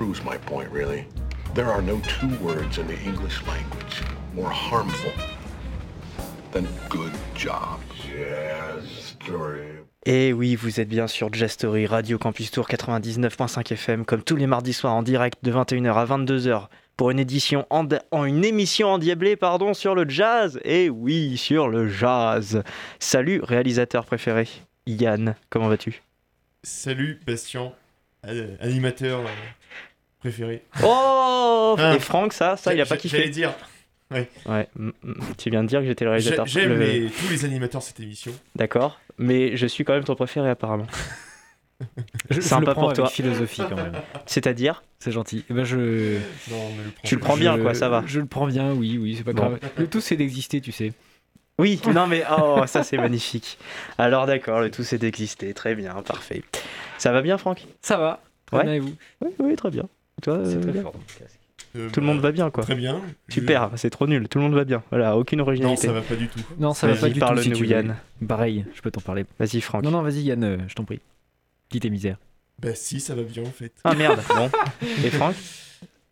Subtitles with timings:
[0.00, 1.04] proves my point, really.
[1.54, 4.02] There are no two words in the English language
[4.34, 5.12] more harmful
[6.52, 7.80] than good job.
[8.08, 9.84] Jazz story.
[10.06, 14.36] Et oui, vous êtes bien sur Jazz Story, Radio Campus Tour 99.5 FM, comme tous
[14.36, 18.42] les mardis soirs en direct de 21h à 22h pour une édition en, en une
[18.42, 20.58] émission endiablée pardon sur le jazz.
[20.64, 22.62] Et oui, sur le jazz.
[23.00, 24.48] Salut réalisateur préféré,
[24.86, 26.02] Yann, comment vas-tu?
[26.62, 27.74] Salut Bastien,
[28.26, 29.28] euh, animateur euh,
[30.20, 30.62] préféré.
[30.84, 31.94] Oh Ah.
[31.94, 33.30] Et Franck, ça, ça, il a pas J'a- J'allais kiffé.
[33.30, 33.52] dire,
[34.12, 34.90] Ouais, mm,
[35.38, 36.44] tu viens de dire que j'étais le réalisateur.
[36.46, 38.32] j'aime le- les- tous les animateurs de cette émission.
[38.56, 40.86] D'accord, mais je suis quand même ton préféré apparemment.
[42.28, 43.08] Je, je Sympa le prends pour toi.
[43.08, 43.92] philosophie quand même.
[44.26, 45.44] C'est-à-dire C'est gentil.
[45.48, 48.02] Eh ben je, Non, mais le Tu le prends bien, je- quoi, ça va.
[48.06, 49.42] Je le prends bien, oui, oui, c'est pas Bon.
[49.46, 49.60] grave.
[49.78, 50.92] Le tout c'est d'exister, tu sais.
[51.58, 53.58] Oui, non mais oh, ça c'est magnifique.
[53.96, 56.42] Alors d'accord, le tout c'est d'exister, très bien, parfait.
[56.98, 57.64] Ça va bien Franck?
[57.80, 58.20] Ça va.
[58.46, 58.64] Très Ouais.
[58.64, 58.94] bien et vous?
[59.22, 59.84] Oui, oui, très bien.
[60.20, 60.94] Toi, C'est euh, très bien fort.
[61.76, 62.64] Euh, Tout le bah, monde va bien quoi.
[62.64, 63.00] Très bien.
[63.28, 64.82] Je- Super, c'est trop nul, tout le monde va bien.
[64.90, 65.86] Voilà, aucune Non, originalité.
[65.86, 66.40] ça va pas du tout.
[66.58, 67.20] Non, ça va pas du tout.
[67.20, 67.70] parle-nous, si tu veux.
[67.70, 67.96] Yann.
[68.26, 69.24] Pareil, je peux t'en parler.
[69.38, 69.84] Vas-y Franck.
[69.84, 71.00] Non, non, vas-y Yann, euh, je t'en prie.
[71.70, 72.16] Dis tes misères.
[72.60, 73.72] Bah si, ça va bien en fait.
[73.84, 74.50] Ah merde, bon.
[75.04, 75.36] Et Franck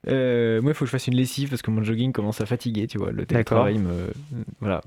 [0.06, 2.46] Euh, moi, il faut que je fasse une lessive parce que mon jogging commence à
[2.46, 3.10] fatiguer, tu vois.
[3.10, 4.12] Le télétravail me.
[4.60, 4.80] Voilà.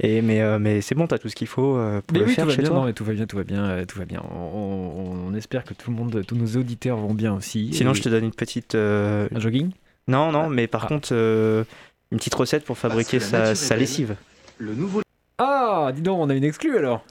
[0.00, 2.26] Et mais, euh, mais c'est bon, t'as tout ce qu'il faut euh, pour Mais le
[2.26, 3.64] oui, faire tout va chez bien, toi non, mais tout va bien, tout va bien,
[3.64, 4.22] euh, tout va bien.
[4.30, 7.72] On, on- on espère que tout le monde, tous nos auditeurs vont bien aussi.
[7.72, 8.74] Sinon, Et- je te donne une petite.
[8.74, 9.70] euh, Un jogging?
[10.08, 10.88] Non, non, mais par Ah.
[10.88, 11.64] contre, euh,
[12.12, 14.16] une petite recette pour fabriquer la sa, lessive.
[14.58, 15.00] Le nouveau
[15.38, 17.04] Ah, dis donc, on a une exclue alors.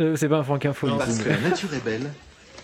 [0.00, 0.86] Euh, c'est pas un Franck Info.
[0.86, 2.10] Non, du coup, parce que la nature est belle,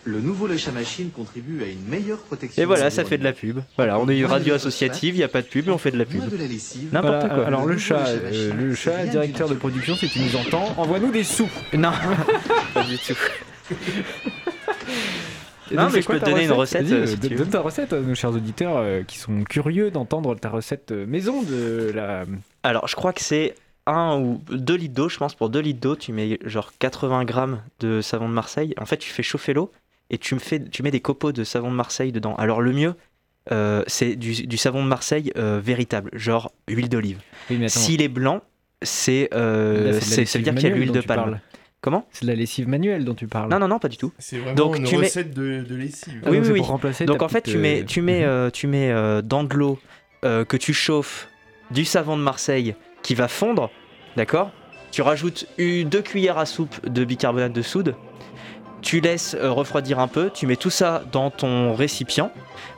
[0.05, 2.63] le nouveau Lecha Machine contribue à une meilleure protection.
[2.63, 3.61] Et voilà, ça fait de la pub.
[3.77, 5.91] Voilà, on est une radio associative, il n'y a pas de pub, mais on fait
[5.91, 6.19] de la pub.
[6.21, 6.89] Moins de la lessive.
[6.93, 7.47] N'importe Voilà, quoi.
[7.47, 10.75] Alors le Le chat, euh, le Machine, chat, directeur de production, si tu nous entends,
[10.77, 11.49] envoie-nous des sous.
[11.75, 11.93] Non,
[12.75, 13.15] pas du tout.
[15.73, 17.93] Non, mais je quoi peux te donner une recette, euh, euh, si donne- ta recette
[17.95, 22.25] à nos chers auditeurs euh, qui sont curieux d'entendre ta recette euh, maison de la.
[22.63, 23.55] Alors, je crois que c'est
[23.87, 25.35] 1 ou 2 litres d'eau, je pense.
[25.35, 28.75] Pour 2 litres d'eau, tu mets genre 80 grammes de savon de Marseille.
[28.79, 29.73] En fait, tu fais chauffer l'eau
[30.11, 32.35] et tu, me fais, tu mets des copeaux de savon de Marseille dedans.
[32.37, 32.95] Alors, le mieux,
[33.53, 37.19] euh, c'est du, du savon de Marseille euh, véritable, genre huile d'olive.
[37.51, 37.59] Oui.
[37.69, 38.43] S'il est blanc,
[38.83, 41.23] c'est, euh, c'est ça veut lessive dire qu'il y a l'huile de palme.
[41.23, 41.41] parles.
[41.81, 42.07] Comment?
[42.13, 43.51] C'est de la lessive manuelle dont tu parles.
[43.51, 44.13] Non, non, non, pas du tout.
[44.19, 46.23] C'est vraiment Donc, une tu mets- recette de, de lessive.
[46.25, 46.59] Ah, Oui, donc oui, oui.
[46.61, 49.55] pour remplacer Donc en fait, petite, tu mets, tu mets, tu mets euh, dans de
[49.55, 49.79] l'eau
[50.25, 51.29] euh, que tu chauffes
[51.71, 53.71] du savon de Marseille qui va fondre,
[54.17, 54.51] d'accord?
[54.93, 57.95] Tu rajoutes une, deux cuillères à soupe de bicarbonate de soude.
[58.84, 62.31] Tu laisses euh, refroidir un peu, tu mets tout ça dans ton récipient,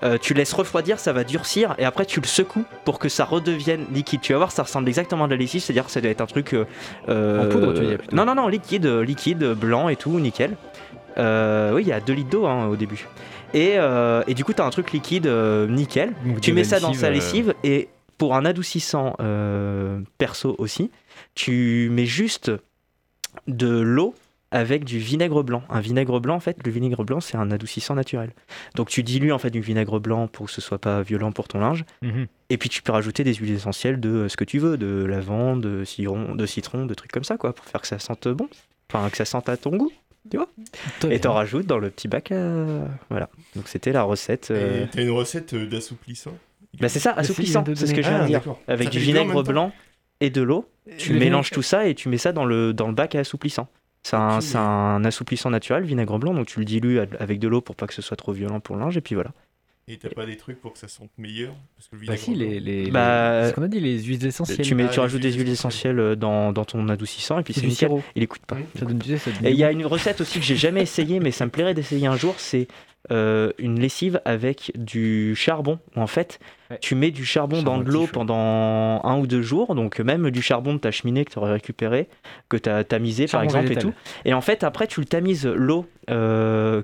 [0.05, 3.25] euh, tu laisses refroidir, ça va durcir et après tu le secoues pour que ça
[3.25, 4.21] redevienne liquide.
[4.21, 6.21] Tu vas voir, ça ressemble exactement à de la lessive, c'est-à-dire que ça doit être
[6.21, 6.55] un truc.
[6.55, 8.15] euh, En poudre, tu veux dire, plutôt.
[8.15, 10.57] Non, non, non, liquide, liquide, blanc et tout, nickel.
[11.19, 13.09] Euh, oui, il y a 2 litres d'eau hein, au début.
[13.53, 13.77] Et,
[14.29, 16.13] et du coup, tu as un truc liquide nickel.
[16.25, 19.17] Donc, Tu mets ça dans sa lessive et pour un adoucissant
[20.19, 20.91] perso aussi,
[21.35, 22.53] tu mets juste
[23.49, 24.15] de l'eau
[24.51, 25.63] avec du vinaigre blanc.
[25.69, 28.31] Un vinaigre blanc, en fait, le vinaigre blanc, c'est un adoucissant naturel.
[28.75, 31.49] Donc tu dilues en fait du vinaigre blanc pour que ce soit pas violent pour
[31.49, 31.85] ton linge.
[32.03, 32.27] mhm.
[32.49, 35.05] Et puis tu peux rajouter des huiles essentielles de euh, ce que tu veux, de
[35.05, 38.29] lavande, de citron, de citron, de trucs comme ça, quoi, pour faire que ça sente
[38.29, 38.49] bon.
[38.93, 39.91] Enfin, que ça sente à ton goût.
[40.31, 41.19] Très Et bien.
[41.19, 42.33] t'en rajoutes dans le petit bac.
[42.33, 43.29] à- Voilà.
[43.55, 44.51] Donc c'était la recette.
[44.51, 46.33] euh, Et T'as une recette euh, d'assouplissant
[46.81, 47.65] Bah c'est ça, si, assouplissant.
[47.75, 48.55] C'est ce que je donner- viens de Ah, dire.
[48.69, 49.73] Avec Ça du vinaigre blanc
[50.21, 50.69] et de l'eau.
[50.99, 53.15] Tu Le mélanges vinaigre- tout ça et tu mets ça dans le, dans le bac
[53.15, 53.69] à assouplissant.
[54.07, 57.75] C'est un, un assouplissant naturel, vinaigre blanc, donc tu le dilues avec de l'eau pour
[57.75, 59.33] pas que ce soit trop violent pour le linge, et puis voilà.
[59.89, 62.35] Et t'as pas des trucs pour que ça sente meilleur Parce que le Bah si,
[62.35, 64.67] les, les, Bah, les- ce qu'on a dit, les huiles essentielles.
[64.67, 67.45] Tu, mets, Ah, tu les rajoutes des huiles essentielles euh, dans, dans ton adoucissant, et
[67.45, 67.89] puis C'est du nickel.
[67.89, 68.03] sirop.
[68.17, 68.57] Il écoute pas.
[68.57, 68.65] Mmh.
[68.81, 70.83] Ça donne, sais, ça donne Et il y a une recette aussi que j'ai jamais
[70.83, 72.67] essayé, mais ça me plairait d'essayer un jour, c'est
[73.13, 75.79] euh, une lessive avec du charbon.
[75.95, 76.79] En fait, Ouais.
[76.81, 80.33] tu mets du charbon Charbon dans de l'eau pendant un ou deux jours, donc même
[80.33, 82.09] du charbon de ta cheminée que tu aurais récupéré,
[82.49, 83.85] que tu as tamisé par exemple végétal.
[83.91, 83.97] et tout.
[84.25, 86.83] Et en fait, après, tu le tamises l'eau, euh,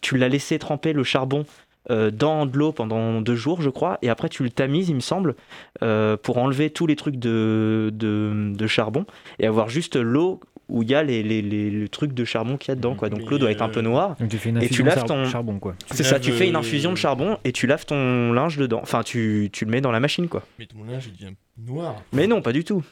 [0.00, 1.44] tu l'as laissé tremper le charbon.
[1.90, 4.94] Euh, dans de l'eau pendant deux jours, je crois, et après tu le tamises, il
[4.94, 5.34] me semble,
[5.82, 9.04] euh, pour enlever tous les trucs de, de, de charbon
[9.38, 10.40] et avoir juste l'eau
[10.70, 12.94] où il y a les, les, les- le truc de charbon qu'il y a dedans.
[12.94, 13.10] Quoi.
[13.10, 14.16] Donc l'eau doit être un peu euh, noire.
[14.18, 15.74] Donc tu fais une Et tu infusion laves ton- charbon, quoi.
[15.92, 18.80] C'est ça, tu fais une infusion de charbon et tu laves ton linge dedans.
[18.82, 20.42] Enfin, tu, tu le mets dans la machine, quoi.
[20.58, 21.96] Mais ton linge, il devient noir.
[22.14, 22.82] Mais non, pas du tout.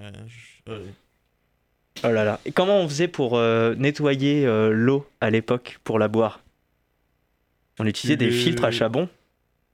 [0.00, 0.72] Euh, je-.
[2.04, 2.40] Oh là là.
[2.46, 6.40] Et comment on faisait pour euh, nettoyer euh, l'eau à l'époque pour la boire?
[7.78, 9.08] On utilisait des filtres à charbon,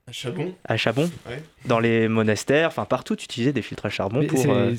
[0.08, 0.54] Un charbon?
[0.64, 1.42] À charbon Ouais.
[1.66, 4.72] dans les monastères, enfin partout, tu utilisais des filtres à charbon pour, euh.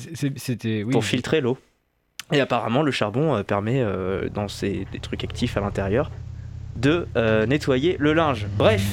[0.84, 1.58] Oui, pour filtrer l'eau.
[2.32, 6.10] Et apparemment, le charbon euh, permet, euh, dans ces, des trucs actifs à l'intérieur,
[6.76, 8.46] de euh, nettoyer le linge.
[8.58, 8.84] Bref,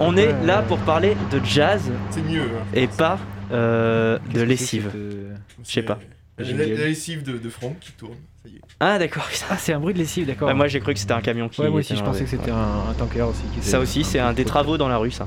[0.00, 2.42] on est là pour parler de jazz C'est mieux.
[2.42, 2.64] hein.
[2.74, 3.18] et pas
[3.52, 4.90] de lessive.
[4.94, 5.98] je sais pas.
[6.38, 8.16] La, J'ai la- lessive de, de Franck qui tourne.
[8.42, 8.60] Ça y est.
[8.80, 9.26] Ah d'accord.
[9.50, 10.48] Ah, c'est un bruit de lessive, d'accord.
[10.48, 11.60] Ouais, moi j'ai cru que c'était un camion qui.
[11.62, 13.42] Ouais, moi aussi, je pensais que c'était un, un tanker aussi.
[13.54, 15.26] qui Ça aussi, c'est un des de- travaux dans la rue, ça.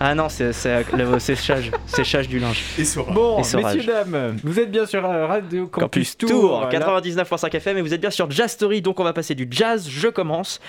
[0.00, 0.54] Ah non, c'est
[1.18, 2.62] séchage, séchage du linge.
[2.78, 2.84] Et.
[3.12, 6.70] Bon, Et messieurs, dames, vous êtes bien sur euh, Radio Campus Campus, Tour, là.
[6.70, 9.86] 99.5 FM et vous êtes bien sur Jazz Story, donc on va passer du jazz.
[9.90, 10.60] Je commence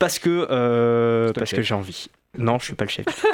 [0.00, 2.08] parce que euh, parce que j'ai envie.
[2.38, 3.06] Non, je suis pas le chef.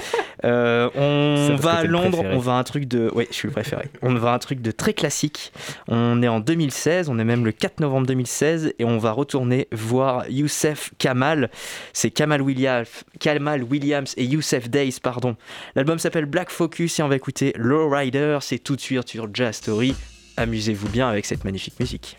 [0.45, 2.35] Euh, on va à Londres, préféré.
[2.35, 3.09] on va à un truc de.
[3.15, 3.85] Oui, je suis le préféré.
[4.03, 5.53] on va à un truc de très classique.
[5.87, 9.69] On est en 2016, on est même le 4 novembre 2016 et on va retourner
[9.71, 11.49] voir Youssef Kamal.
[11.93, 12.89] C'est Kamal Williams,
[13.21, 15.37] Kamal Williams et Youssef Days, pardon.
[15.77, 18.39] L'album s'appelle Black Focus et on va écouter Low Rider.
[18.41, 19.95] C'est tout de suite sur Jazz Story.
[20.37, 22.17] Amusez-vous bien avec cette magnifique musique.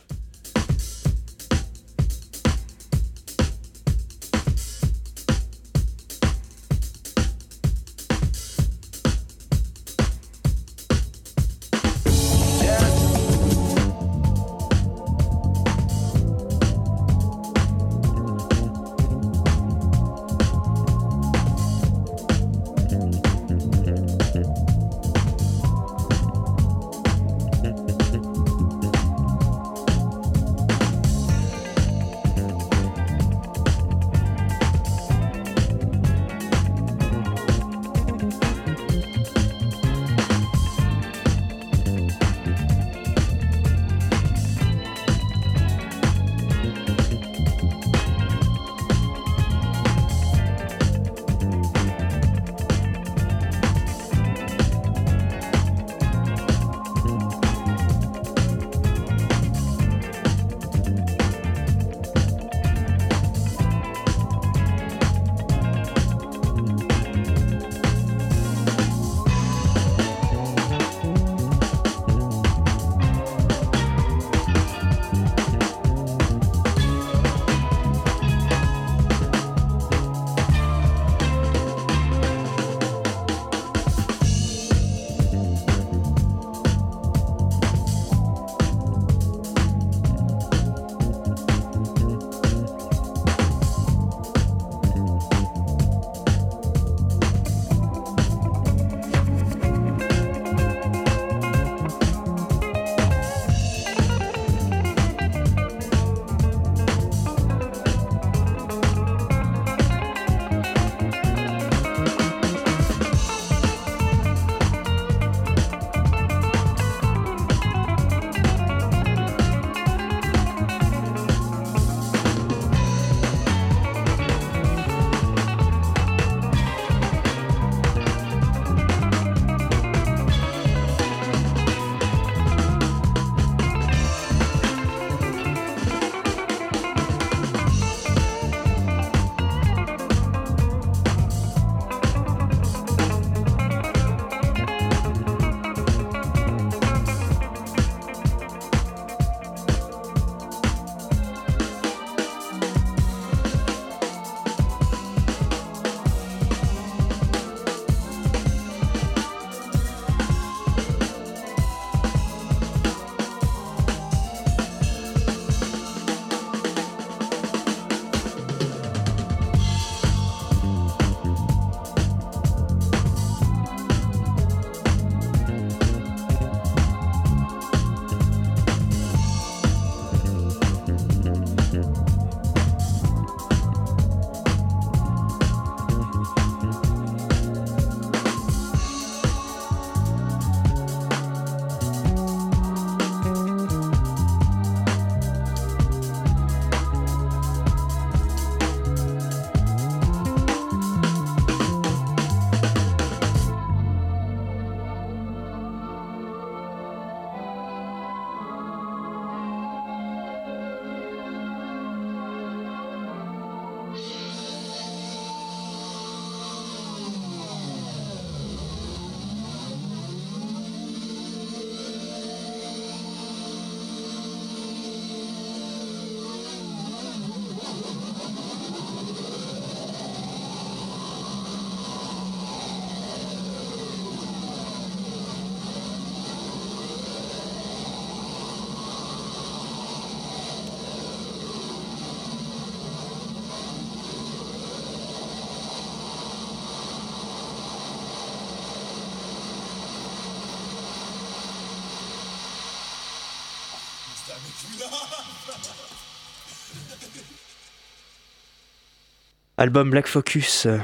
[259.64, 260.66] Album Black Focus.
[260.66, 260.78] euh,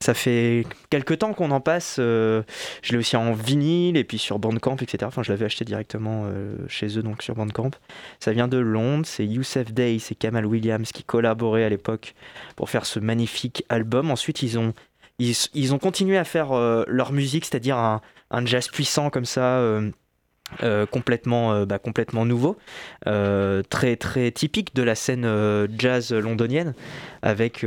[0.00, 1.96] Ça fait quelques temps qu'on en passe.
[1.98, 2.42] euh,
[2.82, 4.98] je l'ai aussi en vinyle et puis sur Bandcamp, etc.
[5.06, 7.70] Enfin, je l'avais acheté directement euh, chez eux, donc sur Bandcamp.
[8.20, 9.06] Ça vient de Londres.
[9.06, 12.14] C'est Youssef Day, c'est Kamal Williams qui collaboraient à l'époque
[12.54, 14.10] pour faire ce magnifique album.
[14.10, 14.74] Ensuite, ils ont,
[15.18, 16.52] ils, ont continué à faire
[16.86, 19.58] leur musique, c'est-à-dire un jazz puissant comme ça.
[20.62, 22.56] Euh, complètement, euh, bah, complètement nouveau,
[23.06, 25.26] euh, très très typique de la scène
[25.76, 26.74] jazz londonienne,
[27.22, 27.64] avec,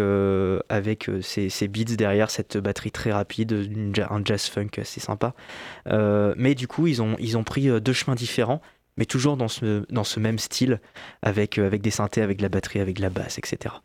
[0.70, 3.70] avec ces, ces beats derrière, cette batterie très rapide,
[4.10, 5.34] un jazz funk assez sympa.
[5.86, 8.62] Mais du coup, ils ont, ils ont pris deux chemins différents,
[8.98, 10.80] mais toujours dans ce, dans ce même style,
[11.22, 13.76] avec, avec des synthés, avec la batterie, avec la basse, etc.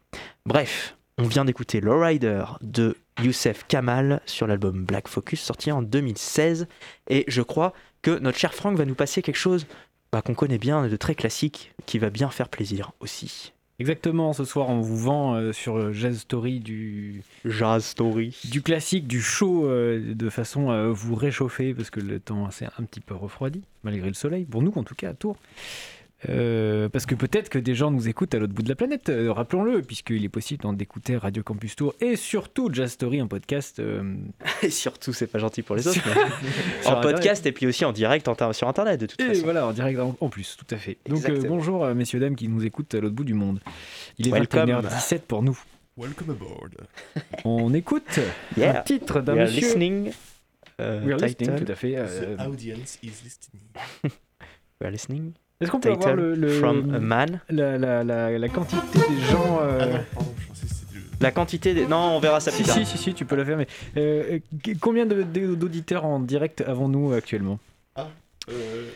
[0.47, 6.67] Bref, on vient d'écouter Lowrider de Youssef Kamal sur l'album Black Focus, sorti en 2016,
[7.09, 7.73] et je crois
[8.07, 9.67] que notre cher Franck va nous passer quelque chose
[10.13, 13.53] bah, qu'on connaît bien, de très classique, qui va bien faire plaisir aussi.
[13.81, 18.41] Exactement, ce soir on vous vend euh, sur euh, Jazz Story du, Jazz Story.
[18.45, 22.69] du classique, du chaud, euh, de façon à vous réchauffer, parce que le temps s'est
[22.79, 25.37] un petit peu refroidi, malgré le soleil, pour nous en tout cas à Tours.
[26.31, 29.11] Euh, parce que peut-être que des gens nous écoutent à l'autre bout de la planète,
[29.11, 33.27] euh, rappelons-le, puisqu'il est possible d'en- d'écouter Radio Campus Tour et surtout Jazz Story, un
[33.27, 33.81] podcast.
[33.81, 34.15] euh,
[34.63, 36.01] Et surtout, c'est pas gentil pour les autres,
[36.83, 39.43] mais en podcast et puis aussi en direct en- sur Internet, de toute Et façon.
[39.45, 40.97] voilà, en direct en, en plus, tout à fait.
[41.07, 43.61] Donc euh, bonjour euh, messieurs, dames qui nous écoutent à l'autre bout du monde.
[44.19, 44.71] Il est Welcome.
[44.71, 45.59] 21h17 pour nous.
[45.99, 46.73] Welcome aboard.
[47.45, 48.21] On écoute
[48.57, 48.81] Yeah.
[48.81, 49.67] un titre d'un We are monsieur.
[49.67, 50.13] listening.
[50.81, 51.93] euh, We are listening, tout à fait.
[51.93, 53.63] The audience is listening.
[54.03, 55.33] We are listening.
[55.61, 57.41] Est-ce qu'on peut avoir le, le- From a man?
[57.49, 60.95] la, la, la, la quantité des gens euh, Ah non, pardon, je pensais que c'était
[60.97, 61.01] le.
[61.21, 61.87] La quantité des...
[61.87, 62.77] Non, on verra ça plus Si, tard.
[62.77, 67.13] si, si, si, tu peux la faire, mais euh, euh, combien d'auditeurs en direct avons-nous
[67.15, 67.59] actuellement?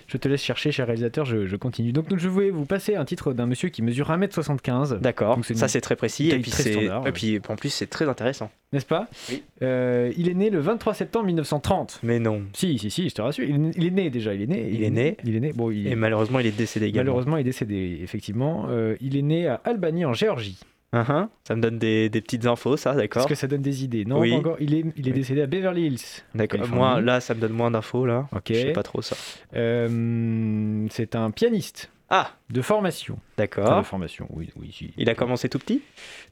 [0.07, 1.93] Je te laisse chercher, cher réalisateur, je, je continue.
[1.93, 5.81] Donc, je voulais vous passer un titre d'un monsieur qui mesure 1m75, D'accord, ça c'est
[5.81, 8.51] très précis et puis très c'est standard, et puis en plus c'est très intéressant.
[8.73, 9.43] n'est-ce pas Oui.
[9.63, 12.01] Euh, Il est né le 23 septembre 1930.
[12.03, 12.43] Mais non.
[12.53, 13.45] Si, si, si, je te rassure.
[13.45, 14.69] Il est né, il est né déjà, il est né.
[14.71, 15.17] Il est né.
[15.25, 15.53] Il est né.
[15.53, 17.13] Bon, il, Et malheureusement il est décédé également.
[17.13, 18.67] malheureusement, il est décédé, effectivement.
[18.69, 20.59] Euh, il est né à Albany, en Géorgie.
[20.93, 23.23] Uhum, Ça me donne des, des petites infos, ça, d'accord.
[23.23, 24.31] Est-ce que ça donne des idées Non, Oui.
[24.33, 24.57] pas encore.
[24.59, 25.19] Il est, il est Oui.
[25.19, 26.01] décédé à Beverly Hills.
[26.35, 26.67] D'accord.
[26.69, 28.27] Moi là, ça me donne moins d'infos là.
[28.35, 28.47] Ok.
[28.49, 29.15] Je sais pas trop ça.
[29.55, 33.15] Euh, c'est un pianiste Ah, de formation.
[33.15, 33.87] Enfin, de d'accord.
[33.87, 34.71] formation, oui, oui.
[34.77, 34.93] si.
[34.97, 35.81] Il a commencé tout petit?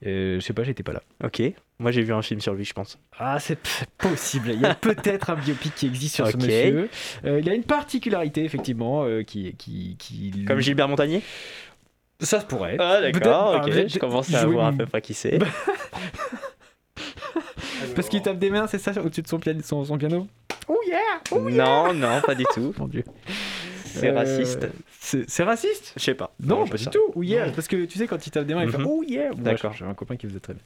[0.05, 1.03] Euh, je sais pas, j'étais pas là.
[1.25, 1.41] Ok.
[1.79, 2.99] Moi j'ai vu un film sur lui, je pense.
[3.17, 3.61] Ah, c'est
[3.97, 4.51] possible.
[4.53, 6.43] Il y a peut-être un biopic qui existe sur ce Ok.
[6.43, 6.89] monsieur.
[7.25, 10.45] Euh, il a une particularité, effectivement, euh, qui, qui, qui.
[10.47, 11.23] Comme Gilbert Montagnier?
[12.21, 12.77] Ça se pourrait.
[12.81, 13.63] Ah d'accord.
[13.65, 13.73] Ok.
[13.89, 15.39] Je commence à jouer- voir à peu près qui c'est.
[17.95, 20.27] Parce qu'il tape des mains, c'est ça, au-dessus de son, piano- son, son piano
[20.69, 22.75] Oh yeah Non, non, pas du tout.
[22.79, 23.05] Mon dieu.
[23.85, 24.67] C'est Euh, raciste.
[25.01, 26.35] C'est raciste Je sais pas.
[26.41, 26.99] Non, pas du tout.
[27.15, 28.87] Oh yeah, parce que tu sais, quand il tape des mains, il fait Mhm.
[28.87, 29.73] Oh yeah D'accord.
[29.73, 30.63] J'avais un copain qui faisait très bien.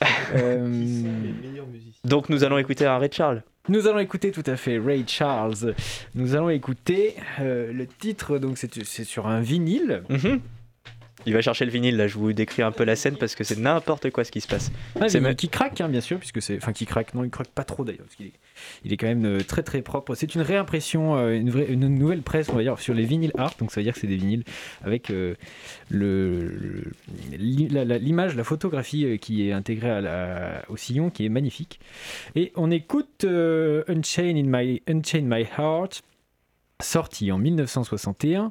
[0.00, 2.00] C'est Euh, les meilleurs musiciens.
[2.04, 3.42] Donc nous allons écouter un Ray Charles.
[3.68, 5.74] Nous allons écouter tout à fait Ray Charles.
[6.14, 10.02] Nous allons écouter euh, le titre, donc c'est sur un vinyle.
[10.08, 10.40] Mhm.
[11.26, 12.06] Il va chercher le vinyle là.
[12.06, 14.48] Je vous décris un peu la scène parce que c'est n'importe quoi ce qui se
[14.48, 14.72] passe.
[15.08, 16.56] C'est même- qui craque, hein, bien sûr, puisque c'est.
[16.56, 18.32] Enfin, qui craque, non, il craque pas trop d'ailleurs, parce qu'il est,
[18.84, 20.14] il est quand même euh, très très propre.
[20.14, 23.32] C'est une réimpression, euh, une, vraie, une nouvelle presse, on va dire, sur les vinyles
[23.36, 24.44] art, donc ça veut dire que c'est des vinyles
[24.82, 25.34] avec euh,
[25.90, 26.92] le, le-
[27.36, 31.28] l'i- la- la- l'image, la, photographie qui est intégrée à la- au sillon, qui est
[31.28, 31.80] magnifique.
[32.34, 36.02] Et on écoute Unchained, in my, Unchained My Heart,
[36.82, 38.50] sorti en 1961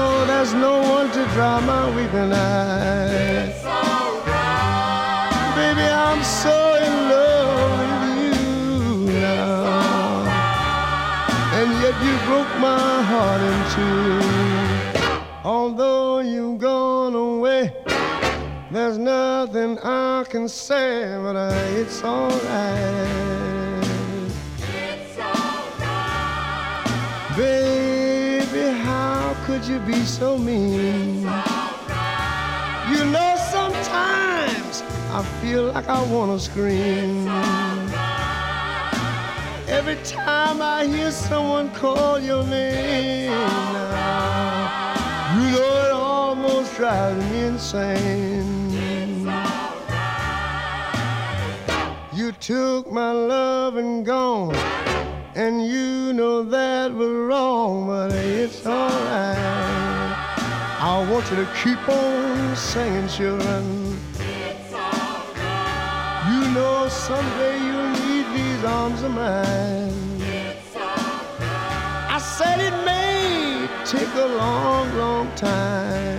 [0.00, 3.56] Know there's no one to dry my weeping eyes.
[5.58, 10.24] Baby, I'm so in love with you now.
[11.58, 14.20] And yet you broke my heart in two.
[15.44, 17.62] Although you've gone away,
[18.70, 23.10] there's nothing I can say, but uh, it's alright.
[27.36, 27.89] Baby, how
[29.50, 31.22] could you be so mean?
[32.92, 37.26] You know, sometimes I feel like I wanna scream.
[39.66, 43.32] Every time I hear someone call your name
[45.36, 48.70] you know it almost drives me insane.
[52.12, 54.54] You took my love and gone,
[55.34, 59.38] and you know that we're wrong, but it's alright.
[60.82, 63.96] I want you to keep on singing, children.
[66.30, 70.22] You know someday you'll need these arms of mine.
[72.12, 76.09] I said it may take a long, long time.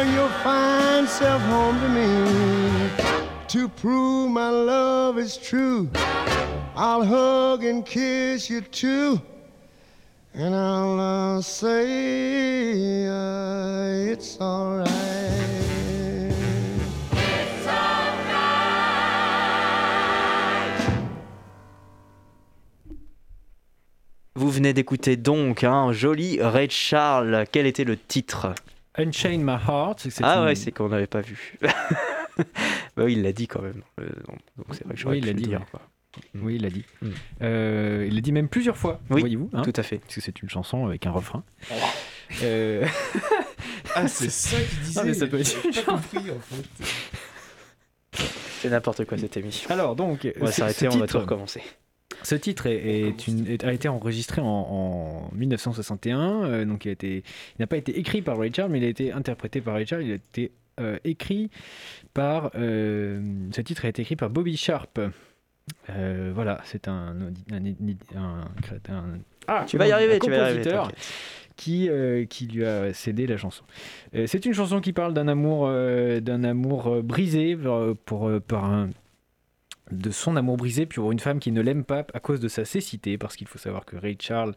[0.00, 2.90] You can bring your fine self home to me
[3.48, 5.88] to prove my love is true.
[6.76, 9.20] I'll hug and kiss you too.
[10.32, 14.90] And I'll uh, say uh, it's alright.
[24.36, 27.44] Vous venez d'écouter donc un joli Ray Charles.
[27.52, 28.54] Quel était le titre?
[28.96, 30.00] Unchain My Heart.
[30.10, 31.58] c'est Ah une- ouais, c'est qu'on n'avait pas vu.
[32.36, 33.82] bah oui, il l'a dit quand même.
[34.00, 34.08] Euh,
[34.56, 35.66] Donc c'est vrai que j'aurais Oui, il pu l'a le dit, dire, ouais.
[35.70, 35.80] quoi.
[36.34, 36.84] Oui, il l'a dit.
[37.02, 37.08] Mm.
[37.42, 39.48] Euh, il l'a dit même plusieurs fois, Oui, voyez-vous.
[39.52, 39.98] hein, Tout à fait.
[39.98, 41.44] parce que c'est une chanson avec un refrain.
[42.44, 42.86] Euh,
[43.96, 45.00] Ah, c'est ça qu'il disait.
[45.00, 48.22] Ah, mais ça peut être J'ai pas compris en fait.
[48.60, 49.68] C'est n'importe quoi cette émission.
[49.68, 51.60] Alors donc, On va s'arrêter, on va tout recommencer.
[52.22, 52.76] Ce titre est,
[53.08, 57.60] est une- est- a été enregistré en, en 1961, euh, donc il, a été- il
[57.60, 60.02] n'a pas été écrit par Ray Charles, mais il a été interprété par Ray Charles.
[60.04, 61.50] Il a été euh, écrit
[62.14, 62.50] par.
[62.54, 63.20] euh,
[63.52, 64.98] ce titre a été écrit par Bobby Sharp.
[66.34, 67.14] Voilà, c'est un,
[67.52, 67.56] un,
[68.16, 68.44] un-
[68.88, 70.62] un- ah, Tu vas y arriver, tu vas y arriver.
[71.56, 73.62] qui, euh, qui lui a cédé la chanson.
[74.14, 77.56] Euh, c'est une chanson qui parle d'un amour, euh, d'un amour brisé
[78.06, 78.90] pour, par un,
[79.90, 82.64] de son amour brisé pour une femme qui ne l'aime pas à cause de sa
[82.64, 84.54] cécité, parce qu'il faut savoir que Ray Charles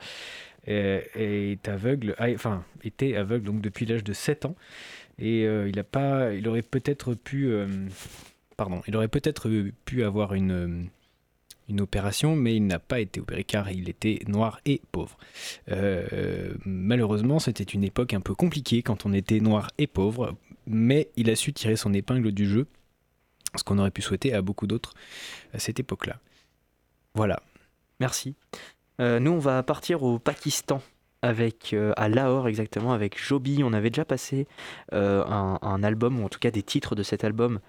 [0.65, 4.55] est aveugle, a- enfin était aveugle donc depuis l'âge de 7 ans,
[5.19, 7.67] et euh, il pas, il aurait peut-être pu, euh,
[8.57, 9.49] pardon, il aurait peut-être
[9.85, 10.83] pu avoir une euh,
[11.69, 15.17] une opération, mais il n'a pas été opéré car il était noir et pauvre.
[16.65, 20.35] Malheureusement, c'était une époque un peu compliquée quand on était noir et pauvre,
[20.67, 22.67] mais il a su tirer son épingle du jeu,
[23.59, 24.93] ce qu'on aurait pu souhaiter à beaucoup d'autres
[25.53, 26.17] à cette époque-là.
[27.15, 27.41] Voilà.
[27.99, 28.35] Merci.
[28.99, 30.81] Euh, nous, on va partir au Pakistan,
[31.21, 33.63] avec, euh, à Lahore exactement, avec Joby.
[33.63, 34.47] On avait déjà passé
[34.93, 37.59] euh, un, album, ou en tout cas des titres de cet album,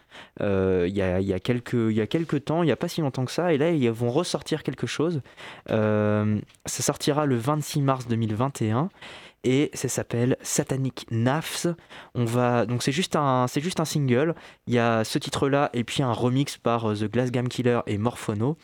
[0.41, 1.39] il y, a, y a il y a
[2.07, 3.53] quelques temps, il n'y a pas si longtemps que ça.
[3.53, 5.23] Et là, ils vont ressortir quelque chose.
[5.69, 6.25] Ça
[6.67, 8.91] sortira le 26 mars 2021.
[9.45, 11.67] Et ça s'appelle Satanic Nafs.
[12.15, 14.35] On va donc c'est juste un c'est juste un single.
[14.67, 17.49] Il y a ce titre là et puis un remix par euh, The Glass Game
[17.49, 18.57] Killer et Morphono.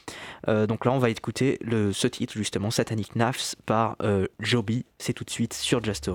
[0.48, 4.86] Euh, donc là, on va écouter le, ce titre, justement, Satanic Nafs, par euh, Joby.
[4.98, 6.08] C'est tout de suite sur Just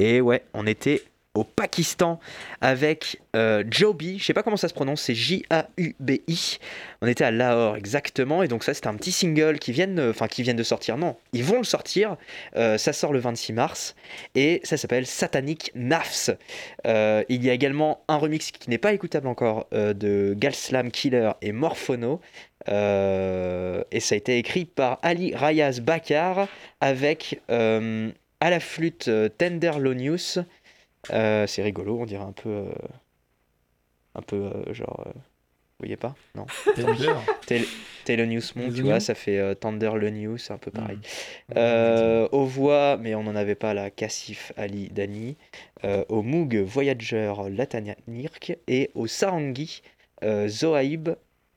[0.00, 1.02] Et ouais, on était
[1.34, 2.18] au Pakistan
[2.62, 6.58] avec euh, Joby, je sais pas comment ça se prononce, c'est J-A-U-B-I.
[7.02, 10.26] On était à Lahore exactement, et donc ça c'est un petit single qui viennent, enfin
[10.26, 12.16] qui de sortir, non, ils vont le sortir,
[12.56, 13.94] Euh, ça sort le 26 mars,
[14.34, 16.30] et ça s'appelle Satanic Nafs.
[16.86, 20.90] Euh, il y a également un remix qui n'est pas écoutable encore euh, de Galslam
[20.90, 22.22] Killer et Morphono,
[22.66, 26.48] et ça a été écrit par Ali Rayaz Bakar
[26.80, 27.40] avec
[28.40, 30.38] à la flûte euh, Tenderlonius.
[31.12, 32.48] Euh, c'est rigolo, on dirait un peu.
[32.50, 32.72] euh,
[34.14, 35.04] un peu genre.
[35.06, 35.20] vous
[35.78, 36.14] voyez pas?
[36.34, 37.12] Non Tender.
[37.46, 37.64] Tel-
[38.04, 40.96] Thelonious Monk, Les tu vois, ça fait euh, Tenderlonius, c'est un peu pareil.
[40.96, 41.52] Mm.
[41.56, 45.36] Euh, aux voix, mais on n'en avait pas la Cassif Ali Dani.
[45.84, 49.82] Euh, au Moog Voyager Latanirk et au Sarangi
[50.48, 51.10] Zohaib.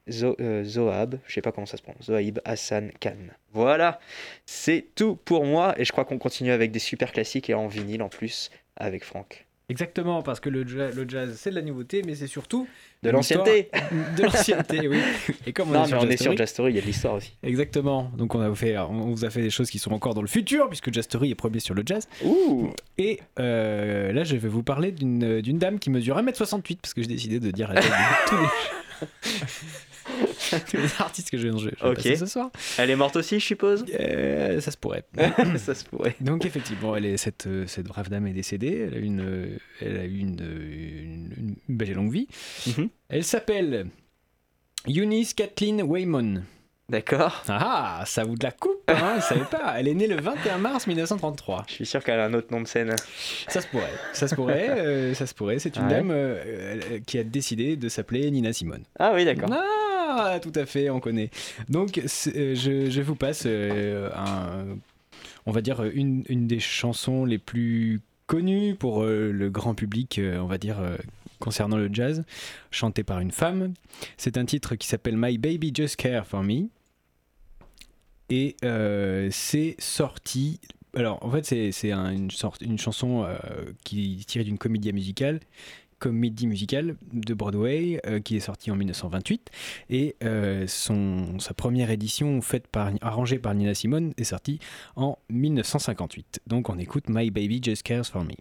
[0.10, 3.16] Zo- euh, Zohab, je sais pas comment ça se prononce, Zohaib Hassan Khan.
[3.54, 4.00] Voilà,
[4.46, 7.68] c'est tout pour moi et je crois qu'on continue avec des super classiques et en
[7.68, 9.46] vinyle en plus avec Franck.
[9.70, 12.68] Exactement, parce que le, ja- le jazz, c'est de la nouveauté, mais c'est surtout
[13.02, 13.70] De l'ancienneté
[14.18, 15.00] De l'ancienneté, oui.
[15.48, 16.76] Et comme on Non, est mais sur on est Jazz sur Story- Jazz Story, il
[16.76, 17.34] y a de l'histoire aussi.
[17.44, 18.12] Exactement.
[18.18, 20.28] Donc on a fait, on vous a fait des choses qui sont encore dans le
[20.28, 22.10] futur, puisque Jazz Story est premier sur le jazz.
[22.26, 27.02] Ouh Et euh, là, je vais vous parler d'une dame qui mesure 1m68, parce que
[27.02, 27.80] j'ai décidé de dire de
[28.28, 29.08] tous les...
[30.70, 31.96] tous les artistes que je vais, je vais Ok.
[31.96, 32.52] passer ce soir.
[32.78, 35.04] Elle est morte aussi, je suppose Euh, ça se pourrait.
[35.58, 36.16] Ça se pourrait.
[36.22, 38.88] Donc effectivement, elle est, cette, euh, cette brave dame est décédée.
[38.88, 42.28] Elle a eu une, euh, elle a eu une, une- une belle et longue vie.
[42.78, 42.90] Mhm.
[43.10, 43.88] Elle s'appelle
[44.88, 46.44] Eunice Kathleen Waymon.
[46.90, 47.44] D'accord.
[47.48, 49.76] Ah, ça vous de la coupe, hein, vous savez pas.
[49.80, 51.64] Elle est née le 21 mars 1933.
[51.70, 52.94] Je suis sûr qu'elle a un autre nom de scène.
[53.48, 53.90] Ça se pourrait.
[54.12, 54.70] Ça se pourrait.
[54.70, 55.60] euh, ça se pourrait.
[55.60, 55.90] C'est une Ouais.
[55.90, 58.84] dame euh, qui a décidé de s'appeler Nina Simone.
[59.00, 59.50] Ah oui, d'accord.
[59.54, 59.64] Ah,
[60.42, 61.30] tout à fait, on connaît.
[61.70, 64.78] Donc, euh, je, vous passe euh, un,
[65.46, 70.46] on va dire une, des chansons les plus connues pour euh, le grand public, on
[70.46, 70.78] va dire,
[71.40, 72.24] concernant le jazz,
[72.72, 73.74] chantée par une femme.
[74.18, 76.68] C'est un titre qui s'appelle My Baby Just Care for Me.
[78.30, 78.56] Et
[79.32, 80.60] c'est sorti.
[80.96, 82.30] Alors, en fait, c'est c'est un- une,
[82.62, 83.28] une chanson
[83.84, 85.40] qui est tirée d'une comédie musicale
[86.04, 89.50] comédie musicale de Broadway euh, qui est sortie en 1928
[89.90, 94.60] et euh, sa première édition faite par, arrangée par Nina Simone est sortie
[94.98, 96.42] en 1958.
[96.46, 98.36] Donc on écoute My Baby Just Cares for Me.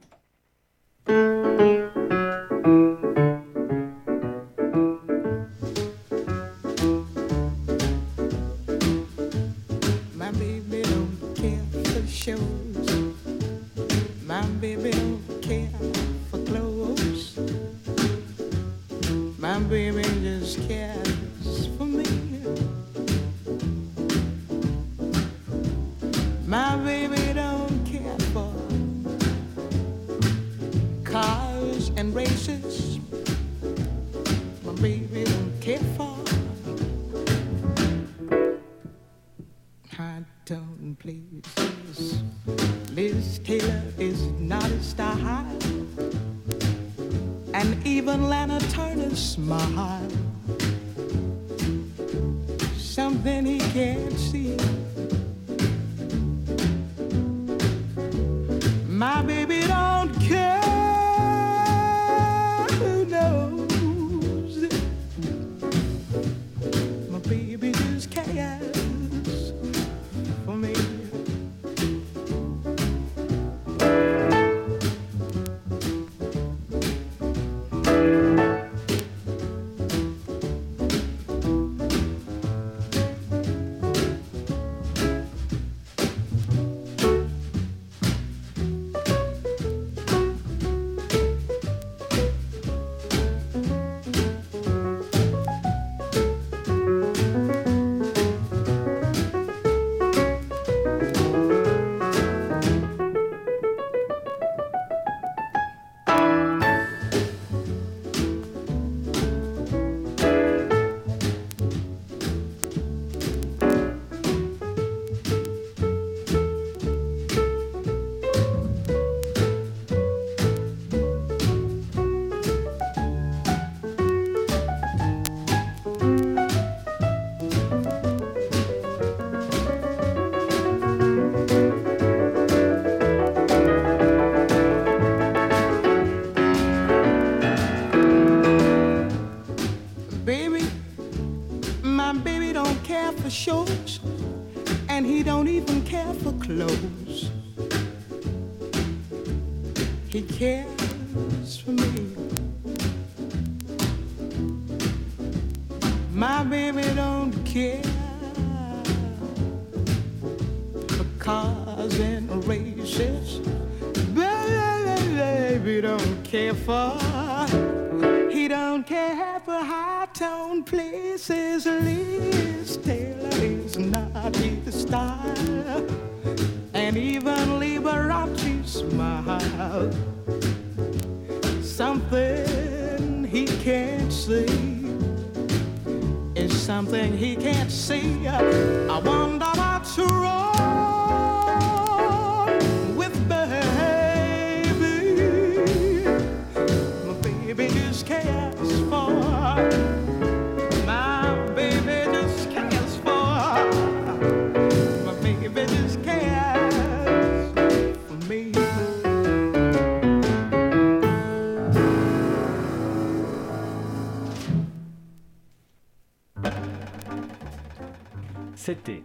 [218.62, 219.02] C'était.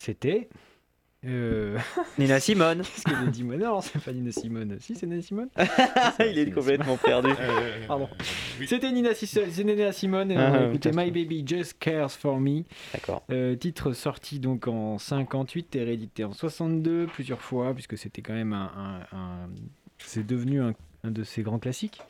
[0.00, 0.48] C'était.
[1.24, 1.78] Euh...
[2.18, 2.78] Nina Simone.
[2.82, 3.56] Qu'est-ce qu'elle a dit moi?
[3.56, 4.78] Non, c'est pas Nina Simone.
[4.80, 5.48] Si, c'est Nina Simone
[6.18, 7.30] Il est complètement perdu.
[7.86, 8.08] Pardon.
[8.66, 9.10] C'était Nina,
[9.64, 12.64] Nina Simone et on Ah, putain, My Baby Just Cares For Me.
[12.92, 13.22] D'accord.
[13.30, 18.34] Euh, titre sorti donc en 58 et réédité en 62 plusieurs fois puisque c'était quand
[18.34, 18.72] même un,
[19.12, 19.48] un- un-
[19.98, 22.00] c'est devenu un, un de ses grands classiques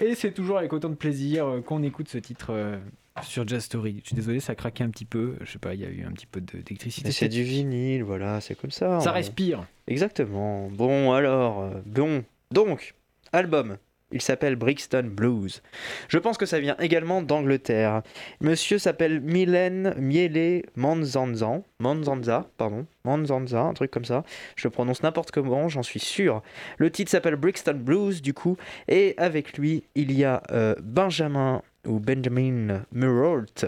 [0.00, 2.76] et c'est toujours avec autant de plaisir euh, qu'on écoute ce titre euh,
[3.22, 4.00] sur Jazz Story.
[4.02, 5.36] Je suis désolé, ça a craqué un petit peu.
[5.42, 7.10] Je sais pas, il y a eu un petit peu d'électricité.
[7.12, 9.00] C'est du vinyle, voilà, c'est comme ça.
[9.00, 9.64] Ça On- respire.
[9.86, 10.68] Exactement.
[10.70, 12.24] Bon, alors, euh, bon.
[12.50, 12.94] Donc,
[13.32, 13.76] album.
[14.12, 15.62] Il s'appelle Brixton Blues.
[16.08, 18.02] Je pense que ça vient également d'Angleterre.
[18.40, 21.60] Monsieur s'appelle Mylène Miele Manzanza.
[21.80, 22.86] Manzanza, pardon.
[23.04, 24.22] Manzanza, un truc comme ça.
[24.54, 26.40] Je le prononce n'importe comment, j'en suis sûr.
[26.78, 28.56] Le titre s'appelle Brixton Blues, du coup.
[28.86, 33.64] Et avec lui, il y a euh, Benjamin ou Benjamin Murault,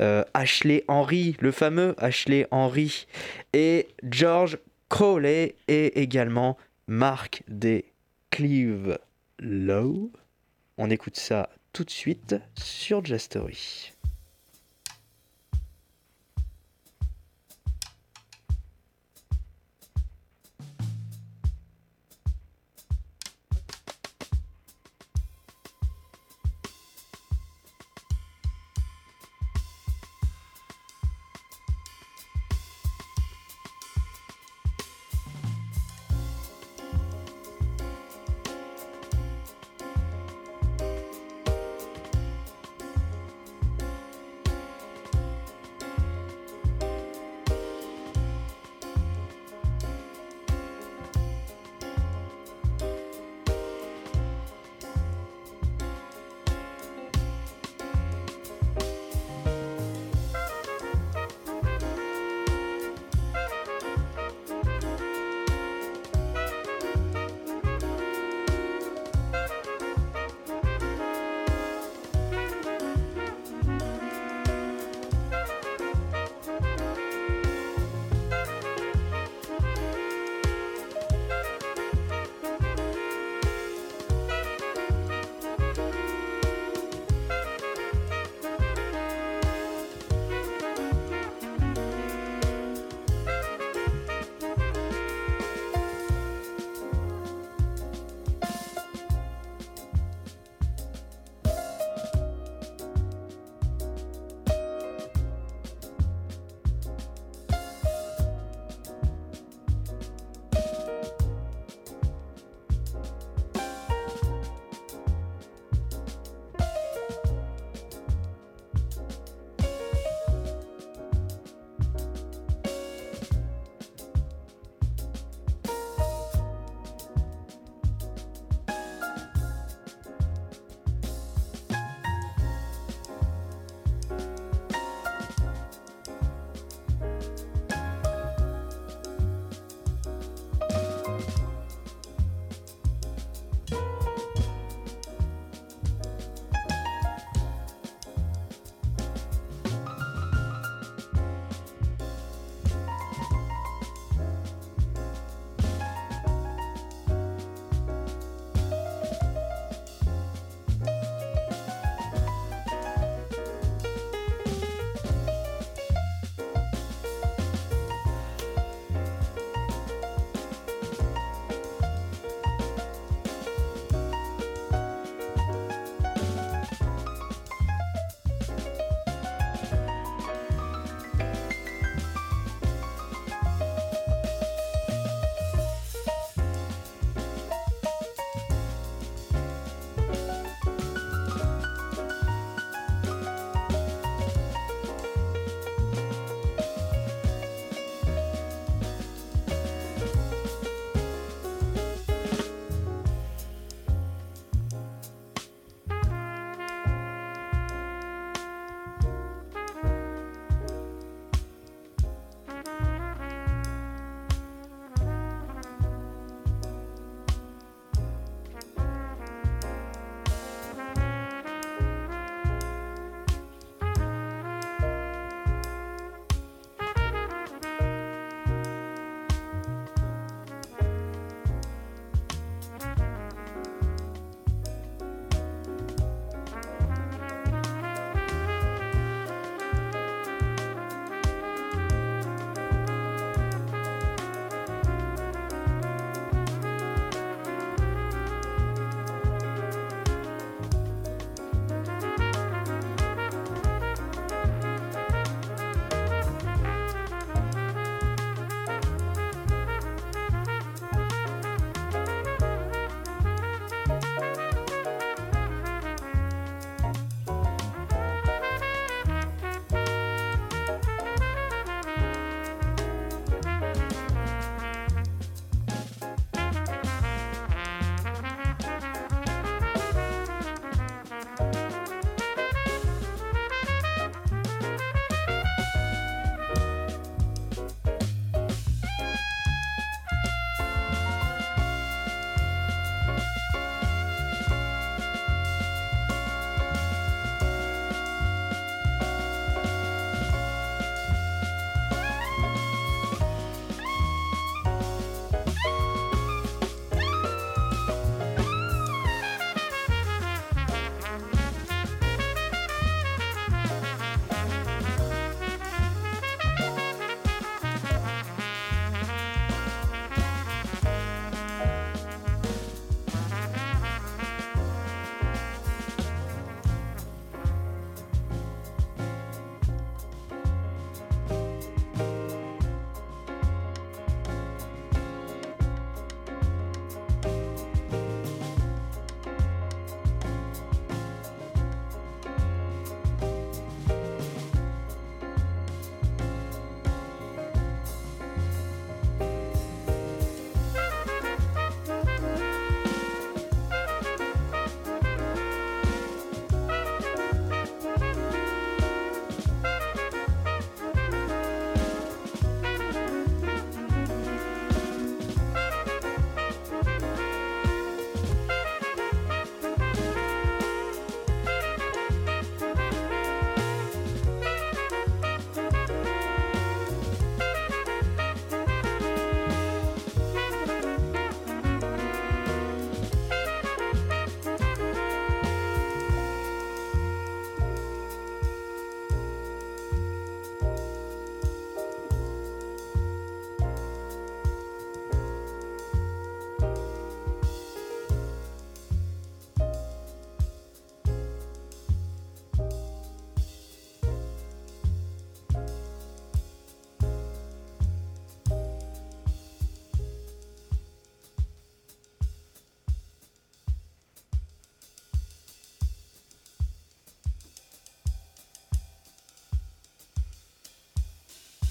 [0.00, 3.06] euh, Ashley Henry, le fameux Ashley Henry,
[3.52, 7.86] et George Crowley et également Marc des
[8.30, 8.98] Cleve
[9.38, 10.10] Low.
[10.78, 13.28] On écoute ça tout de suite sur Jazz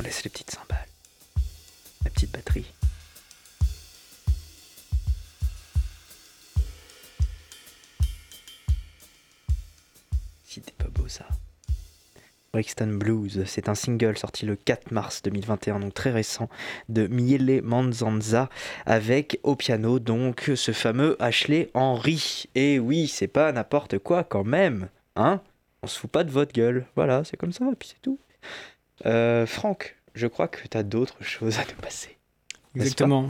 [0.05, 0.87] laisse les petites cymbales.
[2.03, 2.71] La petite batterie.
[10.43, 11.25] Si t'es pas beau ça.
[12.53, 16.49] Brixton Blues, c'est un single sorti le 4 mars 2021, donc très récent,
[16.87, 18.49] de Miele Manzanza,
[18.85, 22.45] avec au piano donc ce fameux Ashley Henry.
[22.53, 24.87] Et oui, c'est pas n'importe quoi quand même,
[25.17, 25.41] hein
[25.81, 28.19] On se fout pas de votre gueule, voilà, c'est comme ça, et puis c'est tout.
[29.05, 32.17] Euh, Franck, je crois que t'as d'autres choses à nous passer.
[32.75, 33.29] Exactement.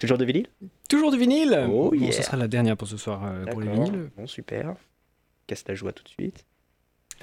[0.00, 0.46] Toujours de vinyle?
[0.88, 2.12] Toujours du vinyle Oh, Bon, yeah.
[2.12, 4.10] ce sera la dernière pour ce soir euh, pour les vinyles.
[4.16, 4.74] Bon, super.
[5.46, 6.44] Casse la joie tout de suite.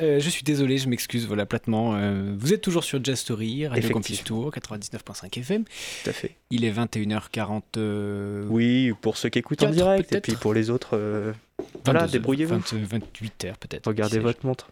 [0.01, 1.95] Euh, je suis désolé, je m'excuse, voilà, platement.
[1.95, 3.91] euh, vous êtes toujours sur Jazz Story, Radio.
[3.91, 5.63] Campus Tour, 99.5 FM.
[5.65, 6.35] Tout à fait.
[6.49, 7.61] Il est 21h40.
[7.77, 10.97] euh, Oui, pour ceux qui écoutent en direct, et puis pour les autres,
[11.85, 12.55] voilà, 22, débrouillez-vous.
[12.55, 13.87] 20, 28h peut-être.
[13.87, 14.71] Regardez votre montre.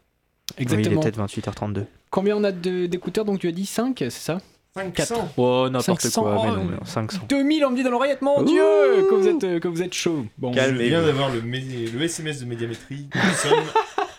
[0.58, 1.02] Oui, il est Exactement.
[1.02, 1.86] peut-être 28h32.
[2.10, 4.40] Combien on a de- d'écouteurs Donc tu as dit 5, c'est ça
[4.74, 6.78] 500 Oh, n'importe 500, quoi, mais oh, non, non.
[6.80, 7.22] mais 500.
[7.28, 8.46] 2000, on me dit dans l'oreillette, mon Ouh.
[8.46, 8.64] Dieu
[9.10, 10.26] que vous, êtes, euh, que vous êtes chaud.
[10.38, 10.78] Bon, Calme.
[10.78, 13.08] Je viens d'avoir le SMS de médiamétrie.
[13.14, 13.66] Nous sommes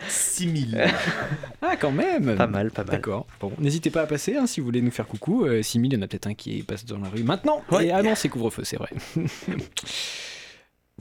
[0.09, 0.91] 6000.
[1.62, 2.97] ah, quand même Pas mal, pas mal.
[2.97, 3.26] D'accord.
[3.41, 5.47] Bon, n'hésitez pas à passer hein, si vous voulez nous faire coucou.
[5.47, 7.62] Euh, 6000, il y en a peut-être un qui passe dans la rue maintenant.
[7.70, 7.87] Ouais.
[7.87, 8.91] Et, ah non, c'est couvre-feu, c'est vrai.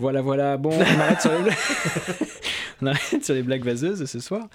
[0.02, 0.58] voilà, voilà.
[0.58, 1.58] Bon, on arrête, sur les blagues...
[2.82, 4.50] on arrête sur les blagues vaseuses ce soir.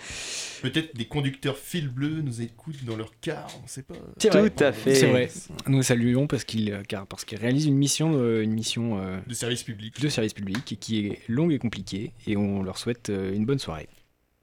[0.60, 3.94] Peut-être des conducteurs fil bleu nous écoutent dans leur car, on sait pas.
[4.18, 4.62] C'est Tout vrai.
[4.62, 4.94] à fait.
[4.94, 5.30] C'est vrai.
[5.68, 9.18] Nous saluons parce qu'il euh, car parce qu'il réalise une mission, euh, une mission euh,
[9.26, 10.00] De service public.
[10.00, 12.12] de service public et qui est longue et compliquée.
[12.26, 13.88] Et on leur souhaite euh, une bonne soirée.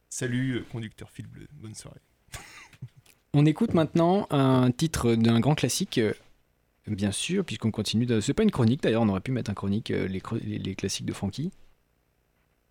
[0.10, 1.48] Salut, conducteur fil bleu.
[1.62, 2.00] Bonne soirée.
[3.34, 6.00] On écoute maintenant un titre d'un grand classique,
[6.88, 8.06] bien sûr, puisqu'on continue.
[8.06, 8.20] De...
[8.22, 10.60] C'est pas une chronique d'ailleurs, on aurait pu mettre un chronique, euh, les, chro- les-
[10.60, 11.52] les classiques de Frankie.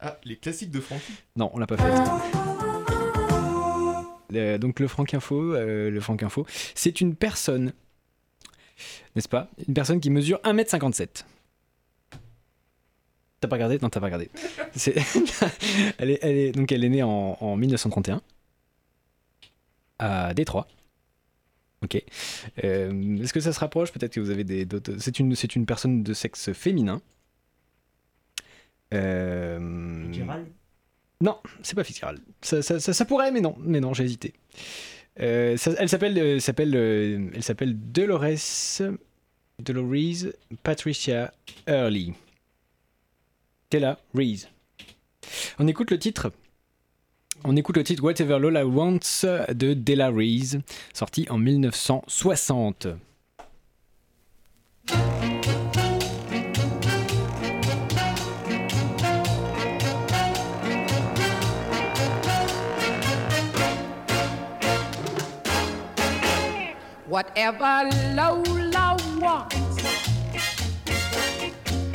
[0.00, 1.12] Ah, les classiques de Francky.
[1.36, 1.92] Non, on l'a pas fait.
[4.58, 7.72] Donc le Franck Info, euh, le Franck Info, c'est une personne,
[9.14, 9.48] n'est-ce pas?
[9.68, 11.24] Une personne qui mesure 1m57.
[13.40, 13.78] T'as pas regardé?
[13.82, 14.30] Non, t'as pas regardé.
[14.74, 14.94] C'est-
[15.98, 18.22] elle, est, elle est- donc elle est née en, en 1931
[19.98, 20.66] à Détroit.
[21.82, 22.02] Ok.
[22.64, 23.90] Euh, Est-ce que ça se rapproche?
[23.92, 24.94] Peut-être que vous avez des d'autres.
[24.98, 27.00] C'est une, c'est une personne de sexe féminin.
[28.94, 29.58] Euh,
[31.20, 32.20] non, c'est pas Fitzgerald.
[32.42, 34.34] Ça, ça, ça- ça pourrait, mais non, mais non, j'ai hésité.
[35.20, 36.74] Euh, elle s'appelle, euh, s'appelle,
[37.34, 38.82] elle s'appelle Dolores,
[39.58, 41.32] Dolores Patricia
[41.66, 42.14] Early.
[43.70, 44.48] Tella Reese.
[45.58, 46.32] On écoute le titre.
[47.44, 50.58] On écoute le titre Whatever Lola Wants de Della Reese,
[50.94, 52.86] sorti en 1960.
[67.08, 69.82] Whatever Lola wants,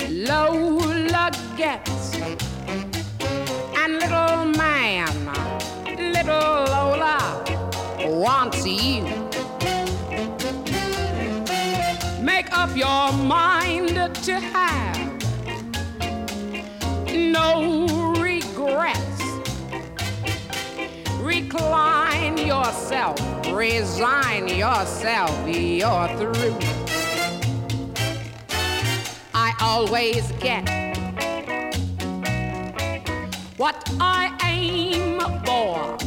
[0.10, 2.47] Lola gets.
[3.88, 5.08] And little man,
[6.12, 7.42] little Lola
[8.06, 9.04] wants you.
[12.22, 14.98] Make up your mind to have
[17.14, 17.88] no
[18.20, 19.22] regrets.
[21.22, 23.18] Recline yourself,
[23.54, 26.60] resign yourself, you're through.
[29.34, 30.87] I always get
[33.58, 35.98] what I aim for,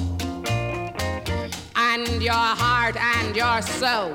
[1.75, 4.15] and your heart and your soul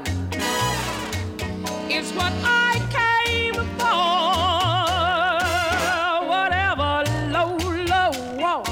[1.91, 4.15] is what I came for.
[6.29, 8.69] Whatever Lola wants.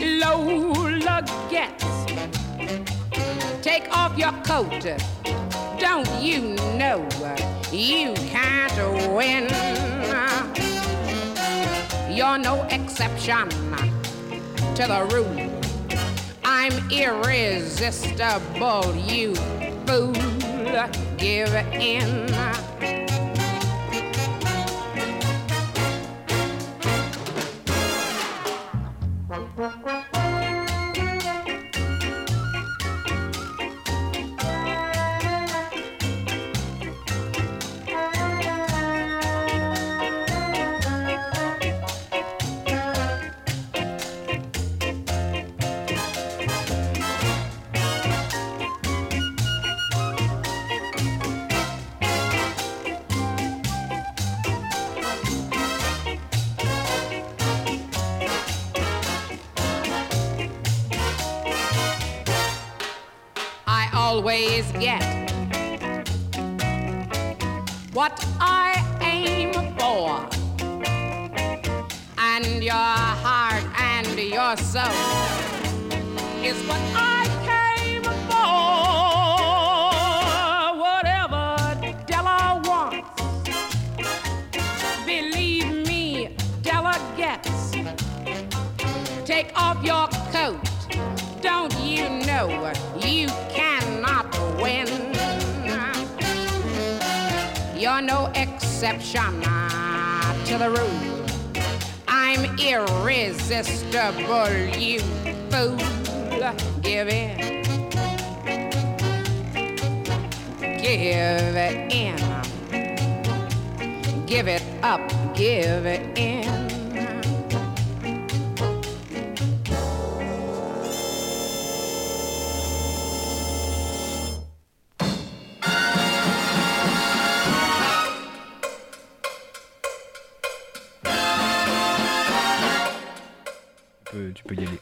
[0.00, 1.84] Lola gets.
[3.62, 4.86] Take off your coat.
[5.78, 7.06] Don't you know
[7.70, 9.48] you can't win?
[12.14, 15.50] You're no exception to the rule.
[16.44, 19.34] I'm irresistible, you
[19.84, 20.12] fool.
[21.18, 22.73] Give in.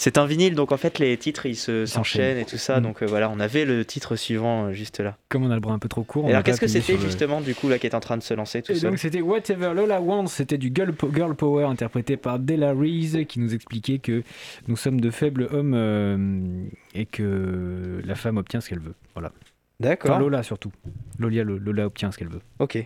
[0.04, 2.36] C'est un vinyle, donc en fait les titres ils se- s'enchaînent.
[2.38, 2.80] et tout ça.
[2.80, 2.82] Mm.
[2.82, 5.16] Donc euh, voilà, on avait le titre suivant euh, juste là.
[5.28, 6.26] Comme on a le bras un peu trop court.
[6.28, 8.22] Et alors qu'est-ce que c'était le- justement du coup là qui est en train de
[8.24, 11.36] se lancer tout Et seul donc c'était Whatever Lola Wants, c'était du girl, po- girl
[11.36, 14.24] Power interprété par Della Reese qui nous expliquait que
[14.66, 16.64] nous sommes de faibles hommes euh,
[16.96, 18.94] et que la femme obtient ce qu'elle veut.
[19.14, 19.30] Voilà.
[19.78, 20.10] D'accord.
[20.10, 20.72] Enfin, Lola surtout.
[21.20, 22.42] Lola, Lola obtient ce qu'elle veut.
[22.58, 22.84] Ok.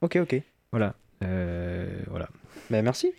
[0.00, 0.40] Ok, ok.
[0.72, 0.94] Voilà.
[1.20, 2.28] Voilà.
[2.70, 3.12] Ben merci.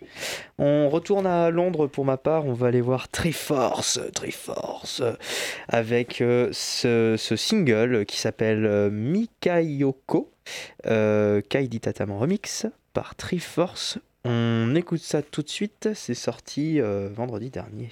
[0.58, 2.44] On retourne à Londres pour ma part.
[2.44, 5.02] On va aller voir Triforce, Triforce,
[5.68, 10.30] avec euh, ce, single qui s'appelle euh, Mikayoko,
[10.86, 13.98] euh, Kaidi Remix par Triforce.
[14.24, 15.90] On écoute ça tout de suite.
[15.94, 17.90] C'est sorti euh, vendredi dernier.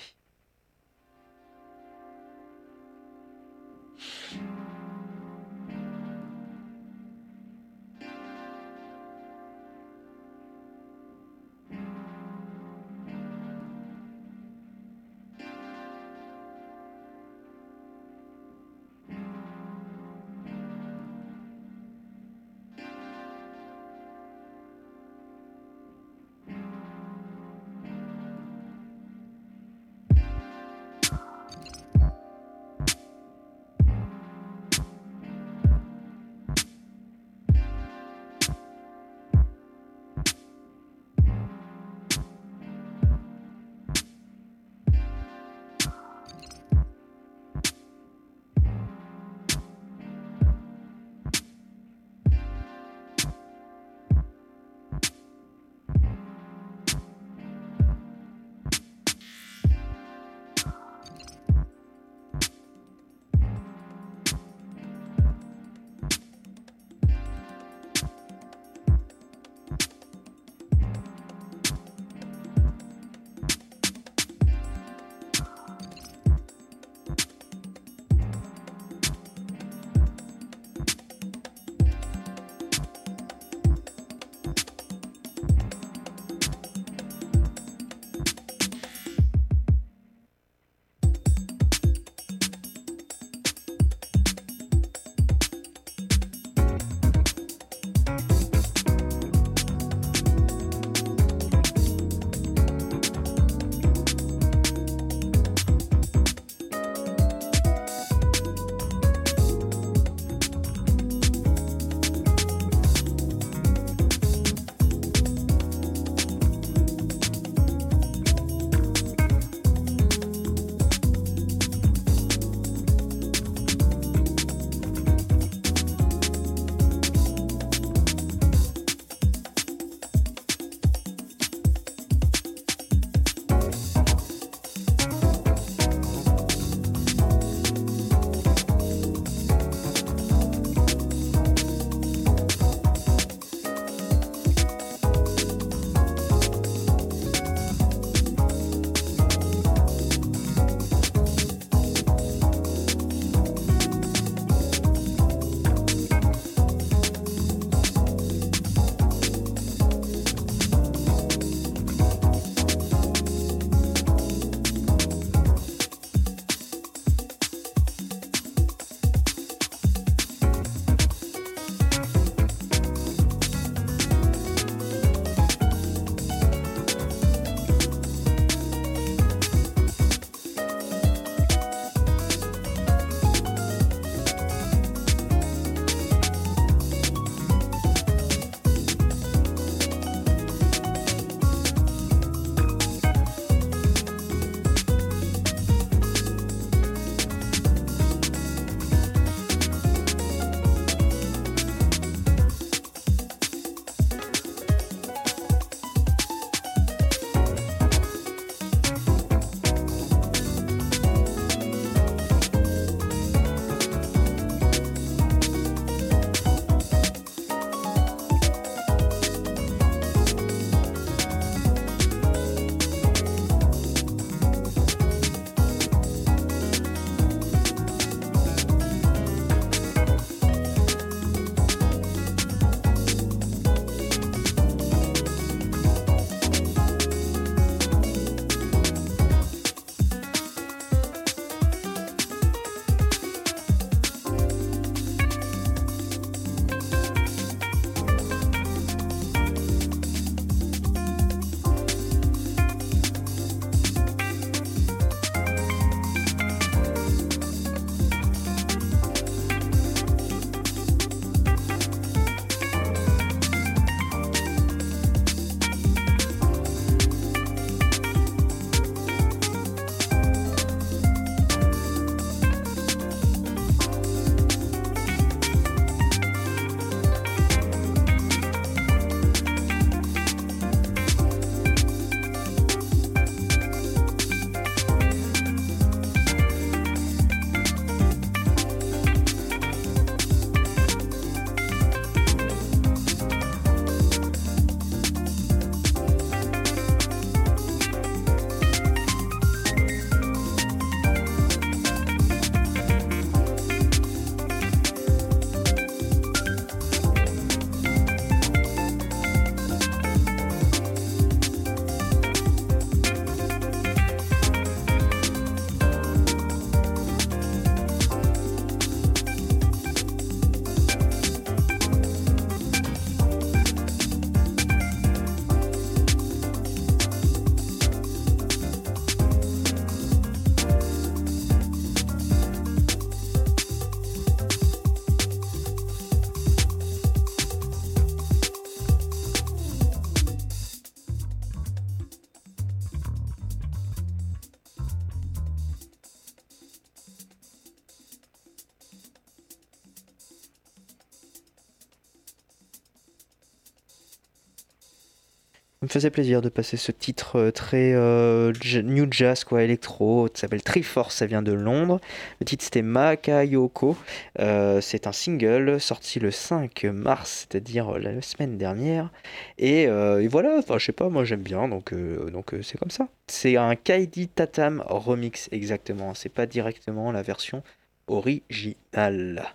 [355.96, 358.52] Faisait plaisir de passer ce titre euh, très euh,
[358.84, 360.28] new jazz, quoi, électro.
[360.34, 362.00] Ça s'appelle Triforce, ça vient de Londres.
[362.38, 363.96] Le titre c'était Makayoko.
[364.38, 369.10] Euh, c'est un single sorti le 5 mars, c'est-à-dire euh, la semaine dernière.
[369.56, 371.94] Et, et voilà, enfin, je sais pas, moi j'aime bien, donc
[372.30, 373.08] donc c'est comme ça.
[373.26, 376.12] C'est un Kaidi Tatam remix, exactement.
[376.12, 377.62] C'est pas directement la version
[378.06, 379.54] originale.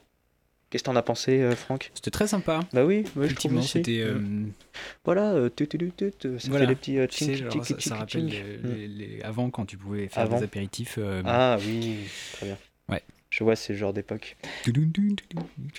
[0.71, 1.91] Qu'est-ce que t'en as pensé, euh, Franck?
[1.93, 2.61] C'était très sympa.
[2.73, 3.99] Bah oui, oui, je trouve c'était.
[3.99, 4.19] euh,
[5.05, 6.65] Voilà, euh, tu, tu, tu, tu, tu, ça voilà.
[6.65, 9.65] fait des petits euh, Tu sais, genre, ça, ça rappelle les- les- les- avant quand
[9.65, 10.37] tu pouvais faire Avant.
[10.39, 10.95] des apéritifs.
[10.97, 11.97] euh, Ah oui,
[12.33, 12.57] très bien.
[12.89, 13.03] Ouais.
[13.29, 14.37] Je vois ce genre d'époque.
[14.63, 14.71] Tu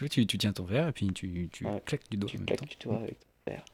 [0.01, 1.82] vois, tu, tu tiens ton verre et puis tu, tu Ouais.
[1.86, 2.30] claques du doigt.
[2.30, 3.64] Tu claques du doigt avec ton verre.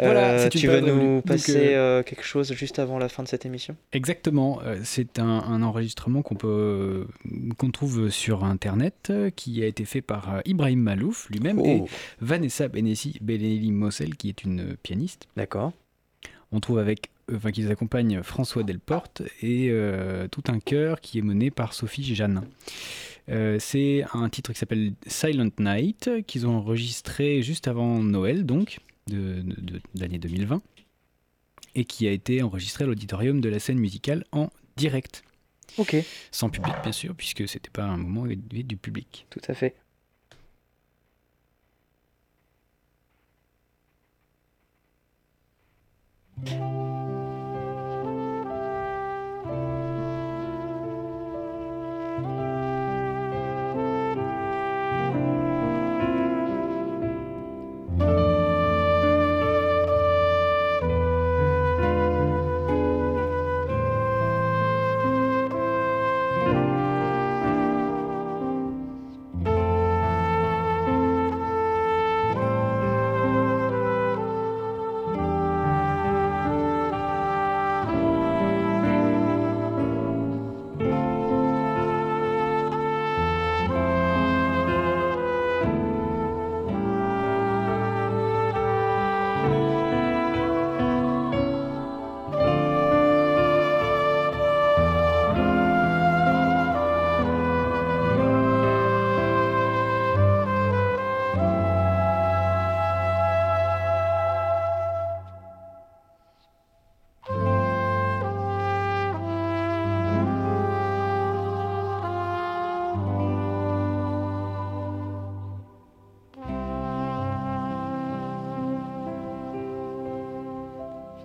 [0.00, 3.22] Voilà, Euh, tu veux nous Donc, passer euh, euh, quelque chose juste avant la fin
[3.22, 3.76] de cette émission?
[3.92, 7.06] Exactement, euh, c'est un, un enregistrement qu'on peut
[7.58, 11.78] qu'on trouve sur internet euh, qui a été fait par euh, Ibrahim Malouf lui-même et
[11.82, 11.88] Oh,
[12.20, 15.28] Vanessa Benessi Benelli Mossel qui est une pianiste.
[15.36, 15.72] d'accord.
[16.50, 21.00] On trouve avec euh, enfin qui les accompagne François Delporte et euh, tout un chœur
[21.00, 22.42] qui est mené par Sophie Jeanne.
[23.28, 28.78] Euh, c'est un titre qui s'appelle Silent Night qu'ils ont enregistré juste avant Noël donc
[29.08, 30.62] de, de- de l'année 2020
[31.74, 35.22] et qui a été enregistré à l'auditorium de la scène musicale en direct
[35.78, 35.96] Ok,
[36.30, 39.26] sans public bien sûr puisque c'était pas un moment avait du public.
[39.30, 39.74] tout à fait.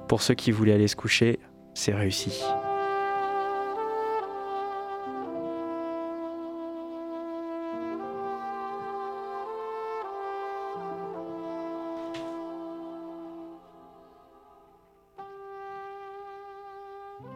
[0.10, 1.38] Pour ceux qui voulaient aller se coucher,
[1.76, 2.44] c'est réussi.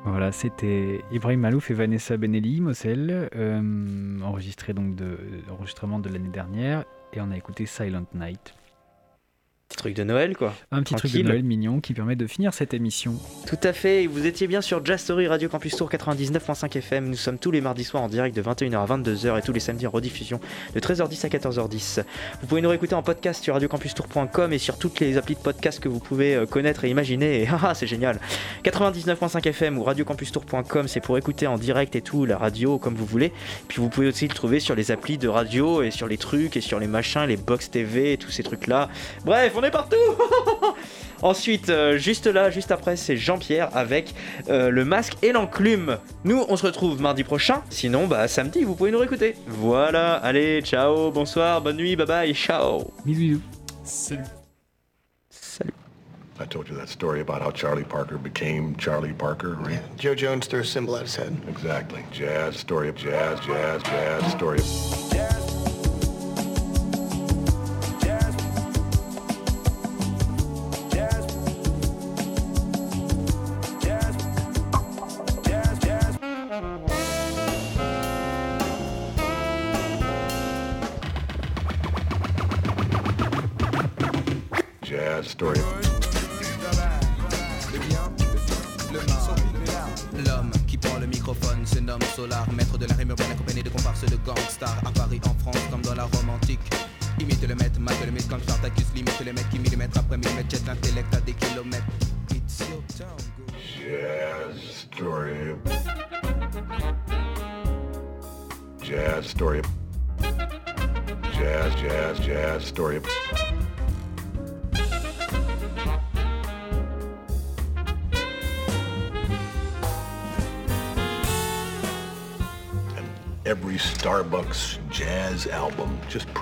[0.03, 5.19] Voilà, c'était Ibrahim Malouf et Vanessa Benelli Mossel, euh, enregistré donc de
[5.51, 8.55] enregistrement de l'année dernière et on a écouté Silent Night.
[9.69, 10.53] Petit truc de Noël, quoi.
[10.71, 11.23] Un petit truc de.
[11.23, 13.15] Noël mignon qui permet de finir cette émission.
[13.47, 17.09] Tout à fait, vous étiez bien sur Jazz Story Radio Campus Tour 99.5 FM.
[17.09, 19.59] Nous sommes tous les mardis soirs en direct de 21h à 22h et tous les
[19.59, 20.39] samedis en rediffusion
[20.75, 22.03] de 13h10 à 14h10.
[22.41, 25.79] Vous pouvez nous réécouter en podcast sur radiocampustour.com et sur toutes les applis de podcast
[25.79, 27.41] que vous pouvez euh, connaître et imaginer.
[27.41, 28.19] Et haha, c'est génial.
[28.65, 33.05] 99.5 FM ou radiocampustour.com, c'est pour écouter en direct et tout, la radio comme vous
[33.05, 33.31] voulez.
[33.69, 36.57] Puis vous pouvez aussi le trouver sur les applis de radio et sur les trucs
[36.57, 38.89] et sur les machins, les box TV et tous ces trucs là.
[39.25, 39.95] Bref, on est partout
[41.21, 44.13] Ensuite, euh, juste là, juste après, c'est Jean-Pierre avec
[44.49, 45.97] euh, le masque et l'enclume.
[46.25, 47.63] Nous, on se retrouve mardi prochain.
[47.69, 49.35] Sinon, bah samedi, vous pouvez nous réécouter.
[49.47, 52.91] Voilà, allez, ciao, bonsoir, bonne nuit, bye bye, ciao.
[53.05, 53.41] Bisous bisous.
[53.85, 54.23] Salut.
[55.29, 55.73] Salut.
[56.39, 59.79] I told you that story about how Charlie Parker became Charlie Parker, right?
[59.97, 61.35] Joe Jones threw a symbol at his head.
[61.47, 62.03] Exactly.
[62.11, 64.65] Jazz, story of jazz, jazz, jazz, story of...
[65.11, 65.42] Jazz,